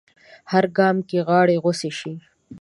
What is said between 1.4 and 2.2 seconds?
غوڅې شي